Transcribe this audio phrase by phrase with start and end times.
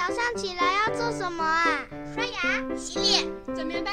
[0.00, 1.84] 早上起来要做什么啊？
[2.14, 3.90] 刷牙、洗脸、整棉被，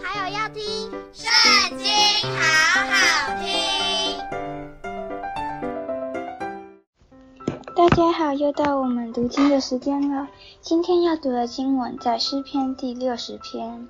[0.00, 0.62] 还有要听
[1.12, 1.88] 《圣经》，
[2.38, 3.50] 好好听。
[7.74, 10.28] 大家好，又到我们读经的时间了。
[10.60, 13.88] 今天要读的经文在诗篇第六十篇。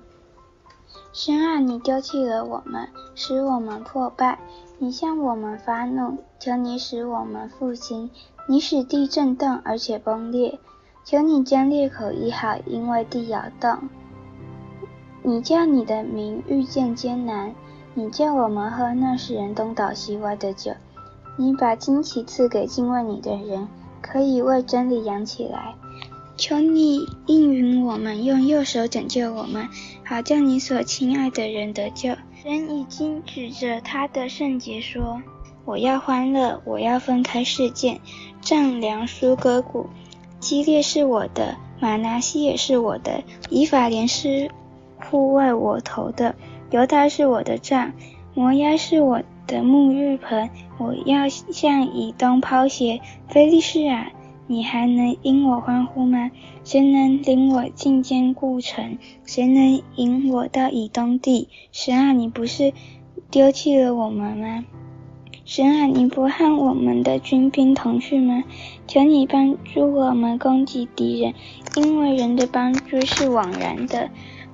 [1.13, 4.39] 神啊，你丢弃了我们，使我们破败；
[4.79, 8.09] 你向我们发怒，求你使我们复兴。
[8.47, 10.57] 你使地震动，而且崩裂。
[11.03, 13.89] 求你将裂口医好，因为地摇动。
[15.23, 17.53] 你叫你的名遇见艰难，
[17.93, 20.71] 你叫我们喝那使人东倒西歪的酒。
[21.37, 23.67] 你把旌旗赐给敬畏你的人，
[24.01, 25.75] 可以为真理扬起来。
[26.37, 29.67] 求你应允我们，用右手拯救我们，
[30.03, 32.15] 好叫你所亲爱的人得救。
[32.41, 35.21] 神已经指着他的圣洁说。
[35.63, 38.01] 我要欢乐，我要分开世界，
[38.41, 39.87] 丈量书割谷。
[40.41, 44.49] 基列是我的，马拿西也是我的，以法莲是
[44.99, 46.35] 护卫我头的，
[46.71, 47.93] 犹大是我的杖，
[48.33, 50.49] 摩押是我的沐浴盆。
[50.79, 54.11] 我要向以东抛鞋，非利士啊，
[54.47, 56.31] 你还能因我欢呼吗？
[56.63, 58.97] 谁能领我进坚固城？
[59.25, 61.49] 谁能引我到以东地？
[61.71, 62.73] 神啊，你不是
[63.29, 64.65] 丢弃了我们吗？
[65.43, 68.43] 神啊，你不和我们的军兵同去吗？
[68.87, 71.33] 求你帮助我们攻击敌人，
[71.75, 74.09] 因为人的帮助是枉然的。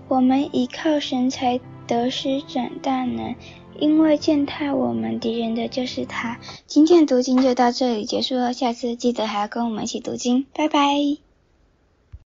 [0.08, 3.36] 我们依靠神才得施展大能，
[3.78, 6.40] 因为践踏我们敌人的就是他。
[6.66, 11.27] 今天读经就到这里结束了，下次记得还要跟我们一起读经，拜拜。